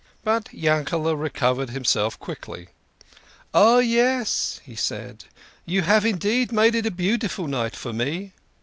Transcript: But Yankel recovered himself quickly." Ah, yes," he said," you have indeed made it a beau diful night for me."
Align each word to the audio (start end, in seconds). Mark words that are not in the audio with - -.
But 0.23 0.45
Yankel 0.45 1.13
recovered 1.15 1.69
himself 1.69 2.17
quickly." 2.17 2.69
Ah, 3.53 3.77
yes," 3.77 4.59
he 4.63 4.75
said," 4.75 5.25
you 5.67 5.83
have 5.83 6.07
indeed 6.07 6.51
made 6.51 6.73
it 6.73 6.87
a 6.87 6.89
beau 6.89 7.17
diful 7.17 7.47
night 7.47 7.75
for 7.75 7.93
me." 7.93 8.33